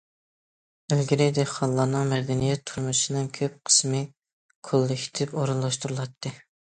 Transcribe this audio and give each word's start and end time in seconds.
ئىلگىرى 0.93 1.25
دېھقانلارنىڭ 1.37 2.07
مەدەنىيەت 2.13 2.63
تۇرمۇشىنىڭ 2.71 3.27
كۆپ 3.39 3.59
قىسمى 3.69 4.01
كوللېكتىپ 4.71 5.37
ئورۇنلاشتۇرۇلاتتى. 5.39 6.33